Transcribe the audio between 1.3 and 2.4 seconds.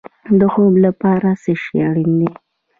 څه شی اړین دی؟